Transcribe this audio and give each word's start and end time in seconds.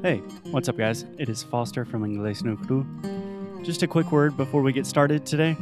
Hey, 0.00 0.18
what's 0.52 0.68
up, 0.68 0.76
guys? 0.76 1.04
It 1.18 1.28
is 1.28 1.42
Foster 1.42 1.84
from 1.84 2.04
Inglés 2.04 2.44
no 2.44 2.54
Cru. 2.54 2.86
Just 3.64 3.82
a 3.82 3.88
quick 3.88 4.12
word 4.12 4.36
before 4.36 4.62
we 4.62 4.72
get 4.72 4.86
started 4.86 5.26
today. 5.26 5.56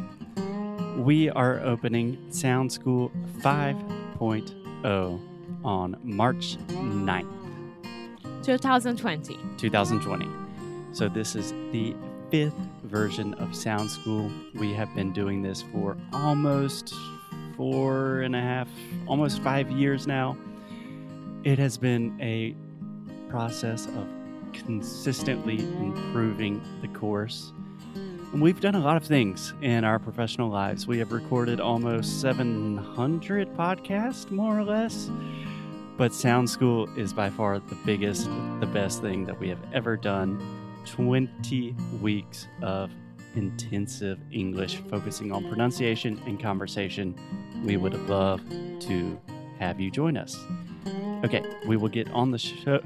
We 0.98 1.30
are 1.30 1.58
opening 1.60 2.18
Sound 2.30 2.70
School 2.70 3.10
5.0 3.38 5.20
on 5.64 5.96
March 6.02 6.58
9th, 6.68 7.26
2020. 8.42 9.38
2020. 9.56 10.28
So, 10.92 11.08
this 11.08 11.34
is 11.34 11.52
the 11.72 11.96
fifth 12.30 12.52
version 12.84 13.32
of 13.34 13.56
Sound 13.56 13.90
School. 13.90 14.30
We 14.52 14.74
have 14.74 14.94
been 14.94 15.14
doing 15.14 15.40
this 15.40 15.62
for 15.72 15.96
almost 16.12 16.92
four 17.56 18.20
and 18.20 18.36
a 18.36 18.42
half, 18.42 18.68
almost 19.06 19.40
five 19.40 19.70
years 19.70 20.06
now. 20.06 20.36
It 21.42 21.58
has 21.58 21.78
been 21.78 22.18
a 22.20 22.54
process 23.30 23.86
of 23.86 24.06
consistently 24.64 25.58
improving 25.58 26.60
the 26.80 26.88
course. 26.88 27.52
And 28.32 28.42
we've 28.42 28.60
done 28.60 28.74
a 28.74 28.80
lot 28.80 28.96
of 28.96 29.04
things 29.04 29.54
in 29.62 29.84
our 29.84 29.98
professional 29.98 30.50
lives. 30.50 30.86
We 30.86 30.98
have 30.98 31.12
recorded 31.12 31.60
almost 31.60 32.20
700 32.20 33.54
podcasts, 33.54 34.30
more 34.30 34.58
or 34.58 34.64
less. 34.64 35.10
But 35.96 36.12
Sound 36.12 36.50
School 36.50 36.88
is 36.98 37.12
by 37.12 37.30
far 37.30 37.58
the 37.58 37.76
biggest, 37.86 38.26
the 38.60 38.68
best 38.72 39.00
thing 39.00 39.24
that 39.24 39.38
we 39.38 39.48
have 39.48 39.60
ever 39.72 39.96
done. 39.96 40.38
20 40.84 41.74
weeks 42.00 42.46
of 42.62 42.90
intensive 43.34 44.18
English 44.30 44.76
focusing 44.90 45.32
on 45.32 45.48
pronunciation 45.48 46.20
and 46.26 46.40
conversation. 46.40 47.14
We 47.64 47.76
would 47.76 47.94
love 48.08 48.42
to 48.80 49.18
have 49.58 49.80
you 49.80 49.90
join 49.90 50.16
us. 50.16 50.36
Okay, 51.24 51.42
we 51.66 51.76
will 51.76 51.88
get 51.88 52.10
on 52.10 52.30
the 52.30 52.38
show. 52.38 52.80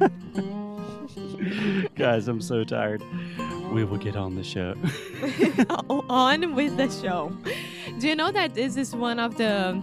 Guys, 1.96 2.28
I'm 2.28 2.40
so 2.40 2.64
tired. 2.64 3.02
We 3.72 3.84
will 3.84 3.98
get 3.98 4.16
on 4.16 4.34
the 4.34 4.44
show. 4.44 4.74
on 6.08 6.54
with 6.54 6.76
the 6.76 6.88
show. 6.90 7.32
Do 7.98 8.08
you 8.08 8.16
know 8.16 8.30
that 8.30 8.54
this 8.54 8.76
is 8.76 8.94
one 8.94 9.18
of 9.18 9.36
the 9.36 9.82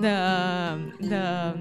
the 0.00 0.78
the 1.00 1.54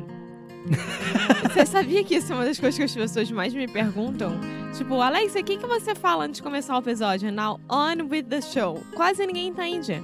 Você 1.44 1.66
sabia 1.66 2.04
que 2.04 2.16
isso 2.16 2.32
é 2.32 2.36
uma 2.36 2.46
das 2.46 2.60
coisas 2.60 2.78
que 2.78 2.84
as 2.84 2.96
pessoas 2.96 3.32
mais 3.32 3.54
me 3.54 3.68
perguntam? 3.68 4.32
Tipo, 4.78 5.02
Alexa, 5.02 5.40
o 5.40 5.44
que, 5.44 5.58
que 5.58 5.68
você 5.68 5.94
fala 5.94 6.26
antes 6.26 6.38
de 6.38 6.44
começar 6.44 6.76
o 6.76 6.80
episódio? 6.80 7.32
Now, 7.32 7.60
on 7.70 8.08
with 8.10 8.24
the 8.30 8.42
show. 8.42 8.82
Quase 8.96 9.26
ninguém 9.26 9.50
entende. 9.50 10.02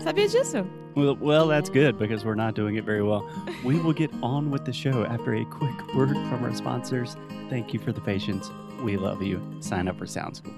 Sabia 0.00 0.26
disso? 0.26 0.66
Well, 0.94 1.16
well, 1.20 1.46
that's 1.46 1.70
good 1.70 1.98
because 1.98 2.24
we're 2.24 2.34
not 2.34 2.54
doing 2.54 2.76
it 2.76 2.84
very 2.84 3.02
well. 3.02 3.24
We 3.64 3.78
will 3.78 3.94
get 3.94 4.10
on 4.22 4.50
with 4.50 4.64
the 4.64 4.72
show 4.72 5.04
after 5.04 5.34
a 5.34 5.44
quick 5.44 5.94
word 5.94 6.14
from 6.28 6.44
our 6.44 6.54
sponsors. 6.54 7.16
Thank 7.48 7.72
you 7.72 7.80
for 7.80 7.92
the 7.92 8.00
patience. 8.00 8.50
We 8.82 8.96
love 8.96 9.22
you. 9.22 9.40
Sign 9.60 9.88
up 9.88 9.98
for 9.98 10.06
Sound 10.06 10.36
School. 10.36 10.52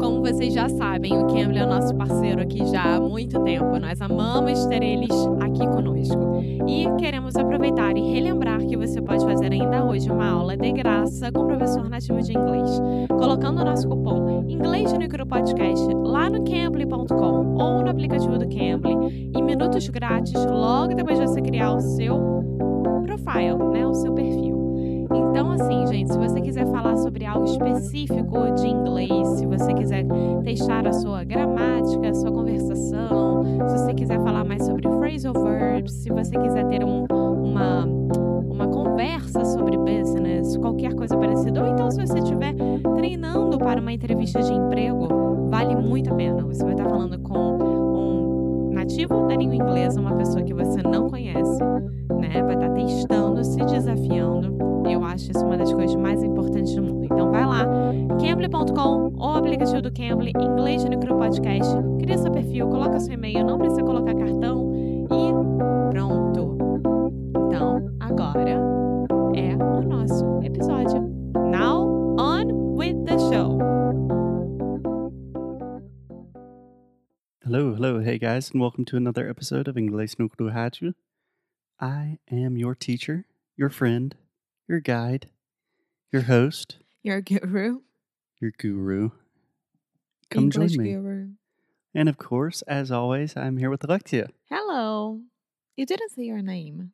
Como 0.00 0.22
vocês 0.22 0.54
já 0.54 0.68
sabem, 0.68 1.12
o 1.12 1.26
Cambly 1.26 1.58
é 1.58 1.66
nosso 1.66 1.94
parceiro 1.94 2.40
aqui 2.40 2.64
já 2.66 2.96
há 2.96 3.00
muito 3.00 3.42
tempo. 3.44 3.78
Nós 3.78 4.00
amamos 4.00 4.64
ter 4.66 4.82
eles 4.82 5.10
aqui 5.40 5.66
conosco. 5.68 6.42
E 6.66 6.86
queremos 6.98 7.36
aproveitar 7.36 7.96
e 7.96 8.12
relembrar 8.12 8.64
que 8.66 8.76
você 8.76 9.00
pode 9.00 9.24
fazer 9.24 9.52
ainda 9.52 9.84
hoje 9.84 10.10
uma 10.10 10.28
aula 10.28 10.56
de 10.56 10.72
graça 10.72 11.30
com 11.30 11.42
o 11.42 11.46
professor 11.46 11.88
nativo 11.88 12.20
de 12.22 12.32
inglês, 12.32 12.80
colocando 13.08 13.60
o 13.60 13.64
nosso 13.64 13.88
cupom 13.88 14.44
Inglês 14.48 14.92
no 14.92 14.98
Micro 14.98 15.26
Podcast 15.26 15.95
lá 16.16 16.30
no 16.30 16.42
cambly.com 16.44 17.56
ou 17.56 17.82
no 17.82 17.90
aplicativo 17.90 18.38
do 18.38 18.48
Cambly 18.48 19.30
em 19.34 19.42
minutos 19.42 19.86
grátis 19.90 20.46
logo 20.46 20.94
depois 20.94 21.18
de 21.18 21.26
você 21.26 21.42
criar 21.42 21.74
o 21.74 21.80
seu 21.80 22.42
profile, 23.04 23.58
né, 23.72 23.86
o 23.86 23.92
seu 23.92 24.14
perfil. 24.14 24.56
Então, 25.14 25.50
assim, 25.50 25.86
gente, 25.86 26.10
se 26.10 26.18
você 26.18 26.40
quiser 26.40 26.66
falar 26.68 26.96
sobre 26.96 27.26
algo 27.26 27.44
específico 27.44 28.50
de 28.54 28.66
inglês, 28.66 29.28
se 29.28 29.46
você 29.46 29.74
quiser 29.74 30.06
testar 30.42 30.86
a 30.86 30.92
sua 30.94 31.22
gramática, 31.22 32.08
a 32.08 32.14
sua 32.14 32.32
conversação, 32.32 33.44
se 33.68 33.78
você 33.78 33.94
quiser 33.94 34.18
falar 34.22 34.42
mais 34.42 34.64
sobre 34.64 34.88
phrasal 34.88 35.34
verbs, 35.34 35.92
se 35.92 36.10
você 36.10 36.38
quiser 36.38 36.66
ter 36.68 36.82
um, 36.82 37.04
uma, 37.44 37.84
conversa 38.96 39.44
sobre 39.44 39.76
business, 39.76 40.56
qualquer 40.56 40.94
coisa 40.94 41.14
parecida, 41.18 41.62
ou 41.62 41.68
então 41.70 41.90
se 41.90 42.00
você 42.00 42.18
estiver 42.18 42.54
treinando 42.96 43.58
para 43.58 43.78
uma 43.78 43.92
entrevista 43.92 44.40
de 44.42 44.54
emprego, 44.54 45.06
vale 45.50 45.76
muito 45.76 46.10
a 46.10 46.16
pena. 46.16 46.42
Você 46.44 46.64
vai 46.64 46.72
estar 46.72 46.88
falando 46.88 47.18
com 47.18 47.58
um 47.58 48.70
nativo 48.72 49.26
da 49.26 49.36
língua 49.36 49.56
inglesa, 49.56 50.00
uma 50.00 50.14
pessoa 50.14 50.42
que 50.42 50.54
você 50.54 50.82
não 50.82 51.10
conhece, 51.10 51.62
né? 52.18 52.42
Vai 52.42 52.54
estar 52.54 52.70
testando, 52.70 53.44
se 53.44 53.58
desafiando. 53.66 54.56
Eu 54.90 55.04
acho 55.04 55.30
isso 55.30 55.44
uma 55.44 55.58
das 55.58 55.74
coisas 55.74 55.94
mais 55.94 56.22
importantes 56.22 56.74
do 56.74 56.82
mundo. 56.82 57.04
Então 57.04 57.30
vai 57.30 57.44
lá, 57.44 57.66
cambly.com 58.18 59.12
ou 59.14 59.34
aplicativo 59.34 59.82
do 59.82 59.92
Cambly, 59.92 60.32
inglês 60.40 60.82
no 60.84 60.88
Micro 60.88 61.18
Podcast, 61.18 61.70
cria 61.98 62.16
seu 62.16 62.32
perfil, 62.32 62.66
coloca 62.68 62.98
seu 62.98 63.12
e-mail, 63.12 63.44
não 63.44 63.58
precisa 63.58 63.82
colocar 63.82 64.14
cartão 64.14 64.72
e 65.10 65.92
pronto. 65.92 66.56
Então, 67.46 67.90
agora 68.00 68.75
hey 78.16 78.20
guys, 78.20 78.50
and 78.50 78.62
welcome 78.62 78.86
to 78.86 78.96
another 78.96 79.28
episode 79.28 79.68
of 79.68 79.74
Inglés 79.74 80.18
no 80.18 80.26
Cru 80.30 80.50
Rádio. 80.50 80.94
I 81.78 82.16
am 82.30 82.56
your 82.56 82.74
teacher, 82.74 83.26
your 83.58 83.68
friend, 83.68 84.14
your 84.66 84.80
guide, 84.80 85.28
your 86.10 86.22
host, 86.22 86.78
Your 87.02 87.20
guru. 87.20 87.80
your 88.40 88.52
guru. 88.56 89.10
Come 90.30 90.44
English 90.44 90.72
join 90.72 90.82
me. 90.82 90.92
guru. 90.94 91.28
And 91.94 92.08
of 92.08 92.16
course, 92.16 92.62
as 92.62 92.90
always, 92.90 93.36
I'm 93.36 93.58
here 93.58 93.68
with 93.68 93.84
Alexia. 93.84 94.30
Hello. 94.48 95.20
You 95.76 95.84
didn't 95.84 96.12
say 96.12 96.22
your 96.22 96.40
name. 96.40 96.92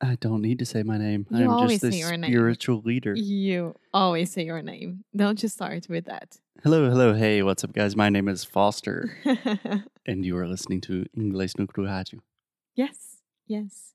I 0.00 0.16
don't 0.20 0.42
need 0.42 0.58
to 0.60 0.64
say 0.64 0.82
my 0.82 0.96
name. 0.98 1.26
You 1.30 1.44
I'm 1.44 1.50
always 1.50 1.80
just 1.80 1.82
the 1.82 1.92
say 1.92 1.98
your 1.98 2.16
name. 2.16 2.30
spiritual 2.30 2.82
leader. 2.84 3.14
You 3.14 3.74
always 3.92 4.30
say 4.32 4.44
your 4.44 4.62
name. 4.62 5.04
Don't 5.14 5.42
you 5.42 5.48
start 5.48 5.88
with 5.88 6.04
that. 6.04 6.36
Hello, 6.62 6.88
hello, 6.88 7.14
hey, 7.14 7.42
what's 7.42 7.62
up, 7.64 7.72
guys? 7.72 7.94
My 7.96 8.08
name 8.08 8.28
is 8.28 8.44
Foster, 8.44 9.12
and 10.06 10.24
you 10.24 10.36
are 10.36 10.46
listening 10.46 10.80
to 10.82 11.04
Inglés 11.16 11.56
no 11.58 11.66
Rádio. 11.66 12.20
yes, 12.74 13.18
yes. 13.46 13.94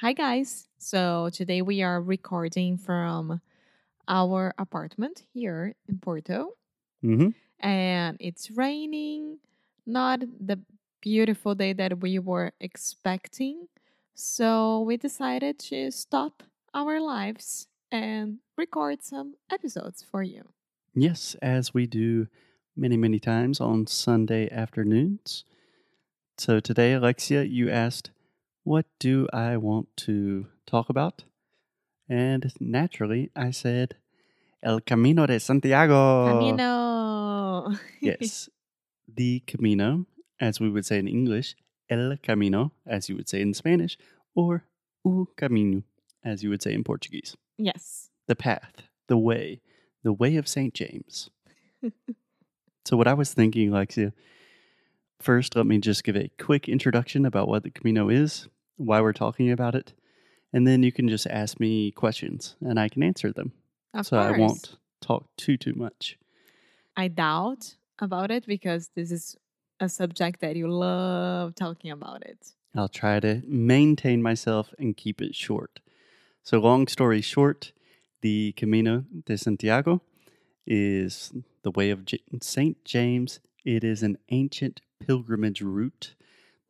Hi, 0.00 0.12
guys. 0.12 0.68
So 0.78 1.28
today 1.32 1.62
we 1.62 1.82
are 1.82 2.00
recording 2.02 2.76
from 2.76 3.40
our 4.08 4.52
apartment 4.58 5.22
here 5.32 5.74
in 5.88 5.98
Porto, 5.98 6.54
Mm-hmm. 7.04 7.30
and 7.66 8.16
it's 8.20 8.50
raining. 8.50 9.38
Not 9.86 10.20
the 10.20 10.60
beautiful 11.00 11.56
day 11.56 11.72
that 11.72 11.98
we 12.00 12.18
were 12.20 12.52
expecting. 12.60 13.66
So 14.14 14.80
we 14.80 14.96
decided 14.96 15.58
to 15.70 15.90
stop 15.90 16.42
our 16.74 17.00
lives 17.00 17.68
and 17.90 18.38
record 18.56 19.02
some 19.02 19.34
episodes 19.50 20.02
for 20.02 20.22
you. 20.22 20.48
Yes, 20.94 21.36
as 21.40 21.72
we 21.72 21.86
do 21.86 22.28
many, 22.76 22.96
many 22.96 23.18
times 23.18 23.60
on 23.60 23.86
Sunday 23.86 24.50
afternoons. 24.50 25.44
So 26.38 26.60
today, 26.60 26.94
Alexia, 26.94 27.42
you 27.42 27.70
asked, 27.70 28.10
What 28.64 28.86
do 28.98 29.28
I 29.32 29.56
want 29.56 29.88
to 29.98 30.46
talk 30.66 30.88
about? 30.88 31.24
And 32.08 32.52
naturally, 32.60 33.30
I 33.34 33.50
said, 33.50 33.96
El 34.62 34.80
Camino 34.80 35.26
de 35.26 35.40
Santiago. 35.40 36.28
Camino. 36.28 37.76
Yes, 38.00 38.48
the 39.06 39.40
Camino, 39.46 40.06
as 40.40 40.58
we 40.58 40.68
would 40.68 40.84
say 40.84 40.98
in 40.98 41.06
English, 41.06 41.54
El 41.92 42.16
Camino, 42.22 42.72
as 42.86 43.08
you 43.08 43.16
would 43.16 43.28
say 43.28 43.40
in 43.40 43.54
Spanish, 43.54 43.98
or 44.34 44.64
O 45.04 45.28
Caminho, 45.36 45.82
as 46.24 46.42
you 46.42 46.50
would 46.50 46.62
say 46.62 46.72
in 46.72 46.84
Portuguese. 46.84 47.36
yes. 47.58 48.08
The 48.28 48.36
path, 48.36 48.82
the 49.08 49.18
way, 49.18 49.60
the 50.04 50.12
way 50.12 50.36
of 50.36 50.46
St. 50.48 50.72
James. 50.72 51.28
so, 52.84 52.96
what 52.96 53.08
I 53.08 53.14
was 53.14 53.34
thinking, 53.34 53.68
Alexia, 53.70 54.12
first, 55.20 55.56
let 55.56 55.66
me 55.66 55.78
just 55.78 56.04
give 56.04 56.16
a 56.16 56.30
quick 56.38 56.68
introduction 56.68 57.26
about 57.26 57.48
what 57.48 57.64
the 57.64 57.70
Camino 57.70 58.08
is, 58.08 58.48
why 58.76 59.00
we're 59.00 59.12
talking 59.12 59.50
about 59.50 59.74
it, 59.74 59.92
and 60.52 60.66
then 60.66 60.82
you 60.82 60.92
can 60.92 61.08
just 61.08 61.26
ask 61.26 61.58
me 61.58 61.90
questions 61.90 62.56
and 62.60 62.78
I 62.78 62.88
can 62.88 63.02
answer 63.02 63.32
them. 63.32 63.52
Of 63.92 64.06
so, 64.06 64.16
course. 64.16 64.34
I 64.34 64.38
won't 64.38 64.76
talk 65.00 65.26
too, 65.36 65.56
too 65.56 65.74
much. 65.74 66.16
I 66.96 67.08
doubt 67.08 67.76
about 67.98 68.30
it 68.30 68.46
because 68.46 68.90
this 68.94 69.10
is 69.10 69.36
a 69.82 69.88
subject 69.88 70.40
that 70.40 70.54
you 70.56 70.68
love 70.68 71.54
talking 71.54 71.90
about 71.90 72.24
it. 72.24 72.52
I'll 72.74 72.88
try 72.88 73.20
to 73.20 73.42
maintain 73.46 74.22
myself 74.22 74.72
and 74.78 74.96
keep 74.96 75.20
it 75.20 75.34
short. 75.34 75.80
So, 76.42 76.58
long 76.58 76.86
story 76.86 77.20
short, 77.20 77.72
the 78.22 78.52
Camino 78.52 79.04
de 79.26 79.36
Santiago 79.36 80.00
is 80.66 81.32
the 81.62 81.72
way 81.72 81.90
of 81.90 82.04
J- 82.04 82.22
St. 82.40 82.82
James. 82.84 83.40
It 83.64 83.84
is 83.84 84.02
an 84.02 84.18
ancient 84.30 84.80
pilgrimage 85.04 85.60
route 85.60 86.14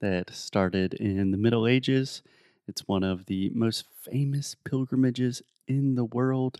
that 0.00 0.34
started 0.34 0.94
in 0.94 1.30
the 1.30 1.38
Middle 1.38 1.66
Ages. 1.66 2.22
It's 2.66 2.88
one 2.88 3.04
of 3.04 3.26
the 3.26 3.50
most 3.54 3.84
famous 4.10 4.56
pilgrimages 4.64 5.42
in 5.68 5.94
the 5.94 6.04
world. 6.04 6.58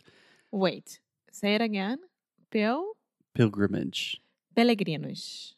Wait, 0.51 1.01
say 1.31 1.55
it 1.55 1.63
again. 1.63 1.99
Pel 2.51 2.93
Pilgrimage. 3.35 4.21
peregrinos. 4.55 5.55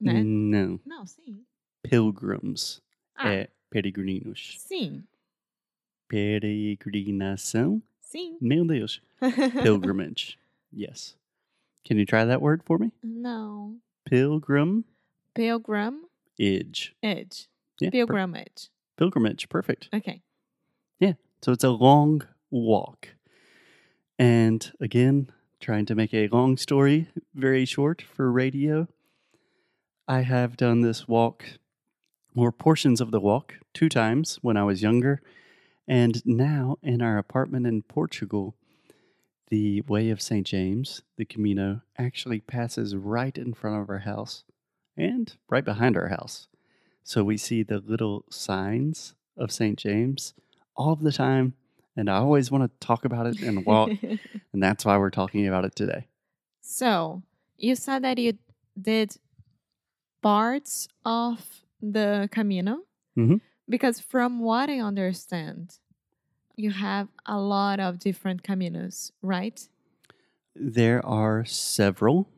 Né? 0.00 0.22
No, 0.22 0.80
Não, 0.84 1.06
sim. 1.06 1.44
pilgrims. 1.82 2.82
Ah, 3.16 3.32
É 3.32 3.48
peregrinos. 3.70 4.56
sim. 4.58 5.04
Peregrinação? 6.08 7.82
Sim. 8.00 8.36
Meu 8.40 8.64
Deus. 8.66 9.00
Pilgrimage. 9.62 10.38
yes. 10.72 11.16
Can 11.84 11.98
you 11.98 12.06
try 12.06 12.24
that 12.24 12.40
word 12.40 12.62
for 12.64 12.78
me? 12.78 12.92
Não. 13.02 13.78
Pilgrim 14.04 14.84
Pilgrim 15.34 16.04
Edge. 16.38 16.94
edge. 17.02 17.48
Yeah. 17.80 17.90
per- 17.90 18.06
Pilgrimage. 18.06 18.70
pilgrimage. 18.96 19.48
Perfect. 19.48 19.88
Ok. 19.92 20.22
Yeah. 21.00 21.14
So 21.42 21.52
it's 21.52 21.64
a 21.64 21.70
long 21.70 22.22
walk. 22.50 23.08
And 24.18 24.70
again, 24.80 25.28
trying 25.60 25.86
to 25.86 25.94
make 25.94 26.14
a 26.14 26.28
long 26.28 26.56
story 26.56 27.08
very 27.34 27.64
short 27.64 28.00
for 28.02 28.30
radio, 28.30 28.86
I 30.06 30.20
have 30.20 30.56
done 30.58 30.82
this 30.82 31.08
walk 31.08 31.44
or 32.36 32.52
portions 32.52 33.00
of 33.00 33.10
the 33.10 33.20
walk 33.20 33.54
two 33.72 33.88
times 33.88 34.38
when 34.42 34.56
I 34.56 34.64
was 34.64 34.82
younger. 34.82 35.22
And 35.88 36.24
now 36.26 36.76
in 36.82 37.00
our 37.00 37.16
apartment 37.16 37.66
in 37.66 37.82
Portugal, 37.82 38.54
the 39.48 39.80
Way 39.82 40.10
of 40.10 40.20
St. 40.20 40.46
James, 40.46 41.02
the 41.16 41.24
Camino, 41.24 41.80
actually 41.96 42.40
passes 42.40 42.94
right 42.94 43.36
in 43.38 43.54
front 43.54 43.80
of 43.80 43.88
our 43.88 44.00
house 44.00 44.44
and 44.96 45.34
right 45.48 45.64
behind 45.64 45.96
our 45.96 46.08
house. 46.08 46.48
So 47.02 47.24
we 47.24 47.38
see 47.38 47.62
the 47.62 47.78
little 47.78 48.24
signs 48.30 49.14
of 49.38 49.52
St. 49.52 49.78
James 49.78 50.34
all 50.76 50.96
the 50.96 51.12
time. 51.12 51.54
And 51.96 52.10
I 52.10 52.16
always 52.16 52.50
want 52.50 52.64
to 52.64 52.86
talk 52.86 53.04
about 53.04 53.26
it 53.26 53.40
and 53.40 53.64
walk. 53.64 53.90
and 54.02 54.62
that's 54.62 54.84
why 54.84 54.98
we're 54.98 55.10
talking 55.10 55.46
about 55.46 55.64
it 55.64 55.74
today. 55.74 56.08
so, 56.60 57.22
you 57.56 57.76
said 57.76 58.02
that 58.02 58.18
you 58.18 58.36
did 58.80 59.16
parts 60.24 60.88
of 61.04 61.62
the 61.82 62.28
Camino. 62.32 62.82
Mhm. 63.16 63.40
Because 63.68 64.00
from 64.00 64.40
what 64.40 64.70
I 64.70 64.80
understand, 64.80 65.78
you 66.56 66.70
have 66.72 67.08
a 67.26 67.40
lot 67.40 67.80
of 67.80 67.98
different 67.98 68.42
Caminos, 68.42 69.12
right? 69.22 69.68
There 70.56 71.04
are 71.04 71.44
several, 71.44 72.28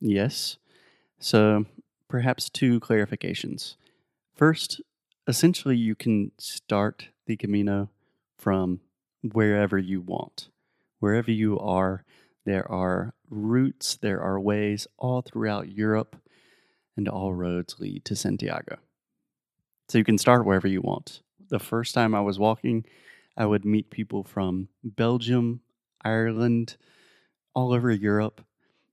yes. 0.00 0.58
So 1.18 1.66
perhaps 2.08 2.50
two 2.50 2.80
clarifications. 2.80 3.76
First, 4.34 4.80
essentially, 5.28 5.76
you 5.76 5.94
can 5.94 6.32
start 6.38 7.10
the 7.26 7.36
Camino 7.36 7.90
from 8.38 8.80
wherever 9.22 9.78
you 9.78 10.00
want. 10.02 10.50
Wherever 11.00 11.30
you 11.32 11.58
are, 11.60 12.04
there 12.44 12.70
are 12.70 13.14
routes, 13.30 13.96
there 13.96 14.20
are 14.20 14.40
ways 14.40 14.86
all 14.98 15.22
throughout 15.22 15.70
Europe, 15.70 16.16
and 16.96 17.08
all 17.08 17.32
roads 17.32 17.76
lead 17.78 18.04
to 18.06 18.16
Santiago. 18.16 18.78
So 19.88 19.98
you 19.98 20.04
can 20.04 20.18
start 20.18 20.46
wherever 20.46 20.68
you 20.68 20.80
want. 20.80 21.20
The 21.50 21.58
first 21.58 21.94
time 21.94 22.14
I 22.14 22.20
was 22.20 22.38
walking, 22.38 22.84
I 23.36 23.46
would 23.46 23.64
meet 23.64 23.90
people 23.90 24.24
from 24.24 24.68
Belgium, 24.82 25.60
Ireland, 26.04 26.76
all 27.54 27.72
over 27.72 27.90
Europe 27.90 28.40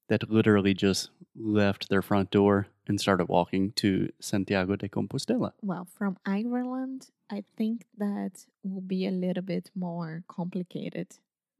that 0.10 0.30
literally 0.30 0.74
just 0.74 1.10
left 1.36 1.90
their 1.90 2.02
front 2.02 2.32
door 2.32 2.68
and 2.88 3.00
started 3.00 3.30
walking 3.30 3.72
to 3.74 4.10
Santiago 4.20 4.76
de 4.76 4.90
Compostela. 4.90 5.54
Well, 5.62 5.88
from 5.98 6.18
Ireland, 6.26 7.08
I 7.32 7.44
think 7.58 7.86
that 7.98 8.46
will 8.64 8.82
be 8.82 9.08
a 9.08 9.12
little 9.12 9.44
bit 9.44 9.72
more 9.74 10.24
complicated. 10.28 11.08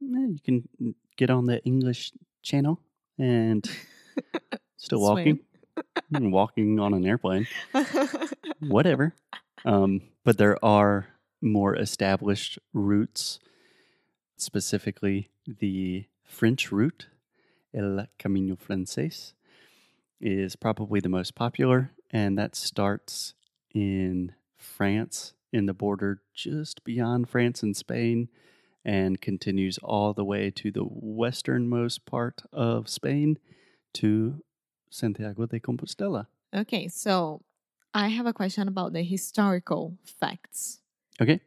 You 0.00 0.38
can 0.44 0.94
get 1.16 1.30
on 1.30 1.46
the 1.46 1.64
English 1.64 2.12
channel 2.42 2.80
and 3.18 3.68
still 4.76 5.00
walking, 5.00 5.40
walking 6.10 6.78
on 6.80 6.94
an 6.94 7.06
airplane, 7.06 7.46
whatever. 8.60 9.14
Um, 9.64 10.02
but 10.24 10.38
there 10.38 10.62
are 10.64 11.08
more 11.40 11.76
established 11.76 12.58
routes, 12.72 13.40
specifically 14.36 15.30
the 15.46 16.06
French 16.24 16.70
route, 16.70 17.08
El 17.74 18.06
Camino 18.18 18.56
Francés, 18.56 19.32
is 20.20 20.56
probably 20.56 21.00
the 21.00 21.08
most 21.08 21.34
popular, 21.34 21.90
and 22.10 22.38
that 22.38 22.54
starts 22.54 23.34
in 23.74 24.32
France, 24.56 25.32
in 25.52 25.66
the 25.66 25.74
border 25.74 26.22
just 26.34 26.84
beyond 26.84 27.28
France 27.28 27.62
and 27.62 27.76
Spain, 27.76 28.28
and 28.84 29.20
continues 29.20 29.78
all 29.78 30.12
the 30.12 30.24
way 30.24 30.50
to 30.50 30.70
the 30.70 30.84
westernmost 30.84 32.04
part 32.06 32.42
of 32.52 32.88
Spain 32.88 33.38
to 33.94 34.42
Santiago 34.92 35.46
de 35.46 35.58
Compostela. 35.60 36.26
okay, 36.54 36.88
so 36.88 37.40
I 37.94 38.08
have 38.08 38.26
a 38.26 38.32
question 38.32 38.68
about 38.68 38.92
the 38.92 39.02
historical 39.02 39.96
facts. 40.04 40.80
Okay. 41.20 41.40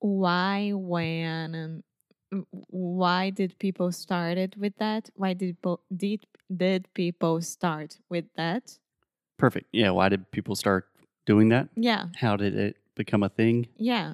Why, 0.00 0.72
when, 0.74 1.82
um, 2.30 2.46
why 2.68 3.30
did 3.30 3.58
people 3.58 3.90
started 3.92 4.54
with 4.56 4.76
that? 4.78 5.10
Why 5.14 5.34
did 5.34 5.56
did 5.94 6.26
did 6.54 6.88
people 6.94 7.40
start 7.42 7.98
with 8.08 8.26
that? 8.36 8.78
Perfect. 9.38 9.68
Yeah. 9.72 9.90
Why 9.90 10.08
did 10.08 10.30
people 10.30 10.54
start 10.54 10.88
doing 11.26 11.48
that? 11.50 11.68
Yeah, 11.74 12.06
How 12.16 12.36
did 12.36 12.54
it 12.54 12.76
become 12.94 13.22
a 13.22 13.28
thing? 13.28 13.68
Yeah. 13.76 14.12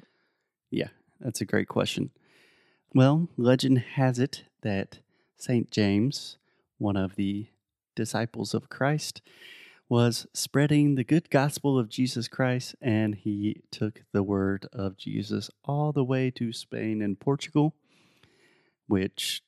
Yeah. 0.71 0.89
That's 1.19 1.41
a 1.41 1.45
great 1.45 1.67
question. 1.67 2.11
Well, 2.93 3.27
legend 3.37 3.79
has 3.95 4.19
it 4.19 4.43
that 4.61 4.99
St. 5.37 5.69
James, 5.71 6.37
one 6.77 6.97
of 6.97 7.15
the 7.15 7.47
disciples 7.95 8.53
of 8.53 8.69
Christ, 8.69 9.21
was 9.87 10.25
spreading 10.33 10.95
the 10.95 11.03
good 11.03 11.29
gospel 11.29 11.77
of 11.77 11.89
Jesus 11.89 12.27
Christ, 12.27 12.75
and 12.81 13.15
he 13.15 13.61
took 13.71 14.01
the 14.11 14.23
word 14.23 14.67
of 14.73 14.97
Jesus 14.97 15.49
all 15.63 15.91
the 15.91 16.03
way 16.03 16.31
to 16.31 16.51
Spain 16.51 17.01
and 17.01 17.19
Portugal, 17.19 17.75
which 18.87 19.41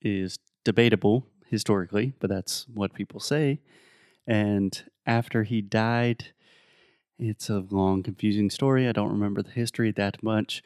is 0.00 0.38
debatable 0.64 1.26
historically, 1.48 2.14
but 2.20 2.30
that's 2.30 2.66
what 2.72 2.94
people 2.94 3.20
say. 3.20 3.60
And 4.26 4.84
after 5.06 5.42
he 5.42 5.60
died, 5.60 6.26
it's 7.18 7.50
a 7.50 7.64
long, 7.70 8.02
confusing 8.02 8.48
story. 8.48 8.88
I 8.88 8.92
don't 8.92 9.10
remember 9.10 9.42
the 9.42 9.50
history 9.50 9.90
that 9.92 10.22
much 10.22 10.62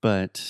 but 0.00 0.40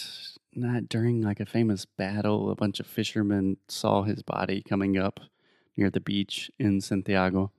not 0.54 0.86
during 0.88 1.22
like 1.22 1.40
a 1.40 1.46
famous 1.46 1.84
battle. 1.84 2.50
A 2.50 2.54
bunch 2.54 2.80
of 2.80 2.86
fishermen 2.86 3.56
saw 3.68 4.02
his 4.02 4.22
body 4.22 4.62
coming 4.62 4.98
up 4.98 5.20
near 5.76 5.90
the 5.90 6.00
beach 6.00 6.50
in 6.58 6.80
Santiago, 6.80 7.52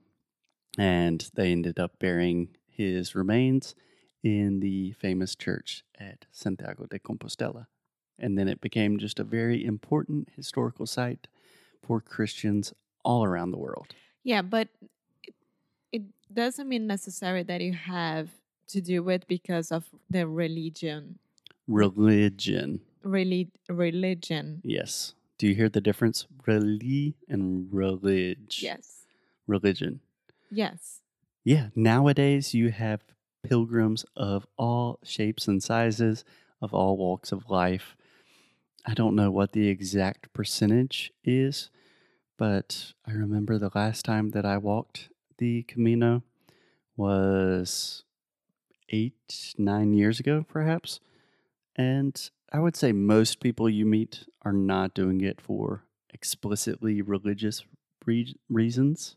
and 0.76 1.30
they 1.34 1.52
ended 1.52 1.78
up 1.78 1.98
burying 1.98 2.48
his 2.68 3.14
remains 3.14 3.74
in 4.22 4.60
the 4.60 4.92
famous 4.92 5.34
church 5.34 5.84
at 5.98 6.26
Santiago 6.32 6.86
de 6.86 6.98
Compostela. 6.98 7.66
And 8.18 8.36
then 8.36 8.48
it 8.48 8.60
became 8.60 8.98
just 8.98 9.20
a 9.20 9.24
very 9.24 9.64
important 9.64 10.28
historical 10.34 10.86
site 10.86 11.28
for 11.86 12.00
Christians 12.00 12.72
all 13.04 13.24
around 13.24 13.52
the 13.52 13.58
world. 13.58 13.94
Yeah, 14.24 14.42
but 14.42 14.68
it, 15.22 15.34
it 15.92 16.02
doesn't 16.32 16.68
mean 16.68 16.86
necessary 16.86 17.44
that 17.44 17.60
you 17.60 17.72
have 17.72 18.28
to 18.68 18.80
do 18.80 19.08
it 19.08 19.24
because 19.28 19.70
of 19.70 19.84
the 20.10 20.26
religion. 20.26 21.18
Religion. 21.66 22.80
Reli- 23.04 23.50
religion. 23.68 24.60
Yes. 24.64 25.14
Do 25.38 25.46
you 25.46 25.54
hear 25.54 25.68
the 25.68 25.80
difference? 25.80 26.26
Reli 26.46 27.14
and 27.28 27.68
relig. 27.72 28.60
Yes. 28.60 29.06
Religion. 29.46 30.00
Yes. 30.50 31.00
Yeah, 31.44 31.68
nowadays 31.76 32.54
you 32.54 32.70
have 32.70 33.02
pilgrims 33.42 34.04
of 34.16 34.46
all 34.56 34.98
shapes 35.04 35.46
and 35.46 35.62
sizes, 35.62 36.24
of 36.60 36.74
all 36.74 36.96
walks 36.96 37.30
of 37.30 37.48
life. 37.48 37.96
I 38.84 38.94
don't 38.94 39.14
know 39.14 39.30
what 39.30 39.52
the 39.52 39.68
exact 39.68 40.32
percentage 40.32 41.12
is, 41.22 41.70
but 42.36 42.92
I 43.06 43.12
remember 43.12 43.58
the 43.58 43.70
last 43.74 44.04
time 44.04 44.30
that 44.30 44.44
I 44.44 44.58
walked 44.58 45.08
the 45.38 45.62
Camino 45.62 46.22
was 46.96 48.02
eight, 48.88 49.54
nine 49.56 49.94
years 49.94 50.18
ago, 50.18 50.44
perhaps. 50.48 51.00
And 51.76 52.28
I 52.52 52.60
would 52.60 52.76
say 52.76 52.92
most 52.92 53.40
people 53.40 53.68
you 53.68 53.84
meet 53.84 54.24
are 54.42 54.52
not 54.52 54.94
doing 54.94 55.20
it 55.20 55.40
for 55.40 55.84
explicitly 56.12 57.02
religious 57.02 57.64
re- 58.06 58.34
reasons 58.48 59.16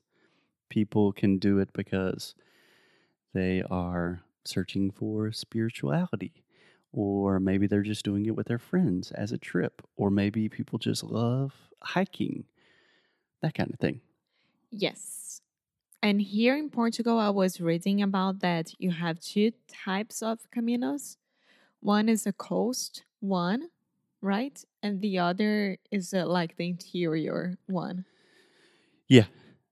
people 0.70 1.12
can 1.14 1.38
do 1.38 1.60
it 1.60 1.72
because 1.74 2.36
they 3.34 3.64
are 3.70 4.22
searching 4.46 4.92
for 4.92 5.32
spirituality 5.32 6.44
or 6.92 7.40
maybe 7.40 7.68
they're 7.68 7.82
just 7.82 8.04
doing 8.04 8.26
it 8.26 8.36
with 8.36 8.48
their 8.48 8.60
friends 8.60 9.12
as 9.12 9.32
a 9.32 9.38
trip 9.38 9.82
or 9.96 10.10
maybe 10.10 10.50
people 10.50 10.78
just 10.80 11.04
love 11.04 11.54
hiking 11.82 12.44
that 13.42 13.54
kind 13.54 13.72
of 13.72 13.80
thing 13.80 14.02
Yes. 14.72 15.42
And 16.02 16.22
here 16.22 16.56
in 16.58 16.70
Portugal, 16.70 17.20
I 17.20 17.30
was 17.30 17.62
reading 17.62 18.02
about 18.02 18.40
that 18.40 18.74
you 18.80 18.92
have 18.92 19.20
two 19.20 19.52
types 19.68 20.24
of 20.24 20.40
caminos. 20.50 21.18
One 21.82 22.10
is 22.10 22.26
a 22.26 22.34
coast 22.34 23.04
one, 23.22 23.70
right? 24.22 24.64
And 24.84 25.02
the 25.02 25.20
other 25.20 25.78
is 25.92 26.14
uh, 26.14 26.26
like 26.26 26.58
the 26.58 26.68
interior 26.68 27.58
one. 27.68 28.06
Yeah. 29.08 29.26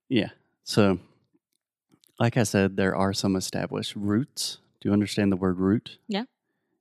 Yeah. 0.07 0.29
So, 0.63 0.99
like 2.19 2.37
I 2.37 2.43
said, 2.43 2.77
there 2.77 2.95
are 2.95 3.13
some 3.13 3.35
established 3.35 3.95
routes. 3.95 4.59
Do 4.79 4.89
you 4.89 4.93
understand 4.93 5.31
the 5.31 5.37
word 5.37 5.59
root? 5.59 5.97
Yeah. 6.07 6.23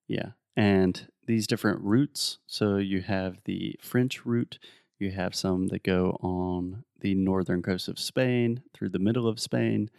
Yeah. 0.07 0.31
And 0.57 1.09
these 1.27 1.47
different 1.47 1.81
routes, 1.83 2.39
so 2.47 2.77
you 2.77 3.03
have 3.03 3.39
the 3.45 3.77
French 3.81 4.25
route, 4.25 4.59
you 4.99 5.13
have 5.13 5.35
some 5.35 5.69
that 5.69 5.85
go 5.85 6.19
on 6.21 6.85
the 7.01 7.15
northern 7.15 7.63
coast 7.63 7.87
of 7.87 7.99
Spain 7.99 8.63
through 8.75 8.89
the 8.89 8.99
middle 8.99 9.29
of 9.29 9.39
Spain, 9.39 9.91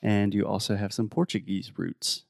and 0.00 0.32
you 0.32 0.46
also 0.46 0.76
have 0.76 0.92
some 0.92 1.08
Portuguese 1.08 1.72
routes. 1.76 2.24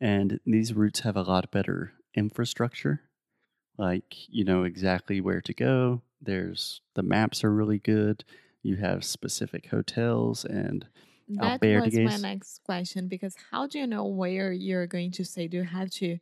And 0.00 0.40
these 0.46 0.72
routes 0.72 1.00
have 1.00 1.16
a 1.16 1.22
lot 1.22 1.50
better 1.50 1.92
infrastructure. 2.14 3.02
Like, 3.78 4.28
you 4.28 4.44
know 4.44 4.64
exactly 4.64 5.20
where 5.20 5.42
to 5.42 5.54
go. 5.54 6.02
There's 6.20 6.82
the 6.94 7.02
maps 7.04 7.44
are 7.44 7.52
really 7.54 7.78
good. 7.78 8.24
You 8.62 8.76
have 8.76 9.04
specific 9.04 9.68
hotels 9.68 10.44
and 10.44 10.88
That 11.28 11.60
was 11.66 12.00
my 12.00 12.16
next 12.16 12.62
question 12.64 13.06
because 13.08 13.36
how 13.50 13.66
do 13.66 13.78
you 13.78 13.86
know 13.86 14.06
where 14.06 14.50
you're 14.52 14.86
going 14.86 15.10
to 15.12 15.24
stay? 15.24 15.46
Do 15.46 15.58
you 15.58 15.64
have 15.64 15.90
to 15.92 16.18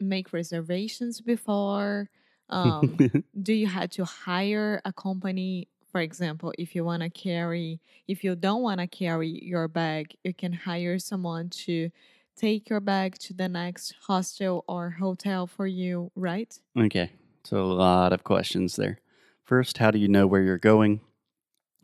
make 0.00 0.32
reservations 0.32 1.20
before? 1.20 2.10
Um, 2.50 3.02
do 3.42 3.54
you 3.54 3.68
have 3.68 3.90
to 3.90 4.04
hire 4.04 4.82
a 4.84 4.92
company? 4.92 5.68
For 5.92 6.00
example, 6.00 6.52
if 6.58 6.74
you 6.74 6.84
want 6.84 7.02
to 7.02 7.10
carry, 7.10 7.80
if 8.08 8.24
you 8.24 8.36
don't 8.36 8.62
want 8.62 8.80
to 8.80 8.88
carry 8.88 9.44
your 9.44 9.68
bag, 9.68 10.16
you 10.24 10.34
can 10.34 10.52
hire 10.52 10.98
someone 10.98 11.50
to 11.66 11.90
take 12.40 12.70
your 12.70 12.80
bag 12.80 13.18
to 13.18 13.34
the 13.34 13.48
next 13.48 13.94
hostel 14.06 14.64
or 14.66 14.90
hotel 14.90 15.46
for 15.46 15.66
you, 15.66 16.10
right? 16.16 16.58
Okay, 16.78 17.10
so 17.44 17.58
a 17.58 17.74
lot 17.74 18.12
of 18.14 18.24
questions 18.24 18.76
there. 18.76 19.00
First, 19.44 19.78
how 19.78 19.90
do 19.90 19.98
you 19.98 20.08
know 20.08 20.26
where 20.26 20.40
you're 20.42 20.56
going? 20.56 21.00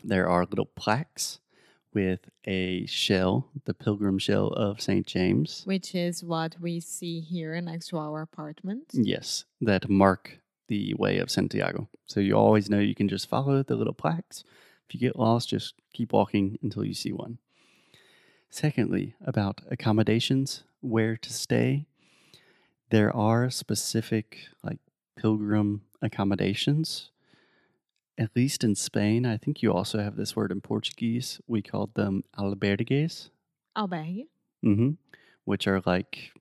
There 0.02 0.28
are 0.28 0.46
little 0.46 0.66
plaques 0.66 1.40
with 1.92 2.30
a 2.46 2.86
shell, 2.86 3.48
the 3.64 3.74
pilgrim 3.74 4.18
shell 4.18 4.48
of 4.48 4.80
St. 4.80 5.06
James. 5.06 5.62
Which 5.66 5.94
is 5.94 6.24
what 6.24 6.56
we 6.60 6.80
see 6.80 7.20
here 7.20 7.60
next 7.60 7.88
to 7.88 7.98
our 7.98 8.22
apartment. 8.22 8.90
Yes, 8.92 9.44
that 9.60 9.88
mark 9.90 10.38
the 10.68 10.94
way 10.94 11.18
of 11.18 11.30
Santiago. 11.30 11.88
So 12.06 12.20
you 12.20 12.34
always 12.34 12.70
know 12.70 12.78
you 12.78 12.94
can 12.94 13.08
just 13.08 13.28
follow 13.28 13.62
the 13.62 13.76
little 13.76 13.92
plaques. 13.92 14.42
If 14.88 14.94
you 14.94 15.00
get 15.00 15.18
lost, 15.18 15.50
just 15.50 15.74
keep 15.92 16.12
walking 16.12 16.58
until 16.62 16.84
you 16.84 16.94
see 16.94 17.12
one. 17.12 17.38
Secondly, 18.56 19.14
about 19.22 19.60
accommodations, 19.70 20.64
where 20.80 21.14
to 21.18 21.30
stay. 21.30 21.84
There 22.88 23.14
are 23.14 23.50
specific 23.50 24.38
like 24.62 24.78
pilgrim 25.14 25.82
accommodations. 26.00 27.10
At 28.16 28.30
least 28.34 28.64
in 28.64 28.74
Spain, 28.74 29.26
I 29.26 29.36
think 29.36 29.62
you 29.62 29.74
also 29.74 29.98
have 29.98 30.16
this 30.16 30.34
word 30.34 30.50
in 30.50 30.62
Portuguese. 30.62 31.38
We 31.46 31.60
called 31.60 31.92
them 31.96 32.24
albergues, 32.38 33.28
Albergue. 33.76 34.28
hmm 34.62 34.92
which 35.44 35.66
are 35.68 35.82
like 35.84 36.32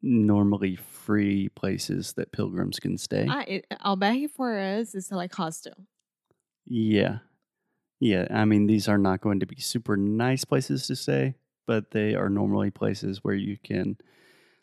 normally 0.00 0.76
free 0.76 1.48
places 1.48 2.12
that 2.12 2.30
pilgrims 2.30 2.78
can 2.78 2.96
stay. 2.96 3.26
Ah, 3.28 3.44
it, 3.48 3.66
albergue 3.84 4.30
for 4.30 4.56
us 4.56 4.94
is 4.94 5.10
like 5.10 5.34
hostel. 5.34 5.74
Yeah. 6.66 7.18
Yeah. 7.98 8.28
I 8.30 8.44
mean, 8.44 8.68
these 8.68 8.86
are 8.86 8.96
not 8.96 9.20
going 9.20 9.40
to 9.40 9.46
be 9.46 9.60
super 9.60 9.96
nice 9.96 10.44
places 10.44 10.86
to 10.86 10.94
stay, 10.94 11.34
but 11.66 11.90
they 11.90 12.14
are 12.14 12.28
normally 12.28 12.70
places 12.70 13.22
where 13.22 13.34
you 13.34 13.56
can 13.62 13.96